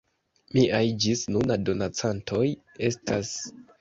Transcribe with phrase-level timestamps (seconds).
[0.59, 2.45] Miaj ĝis nuna donacantoj
[2.89, 3.37] estas:...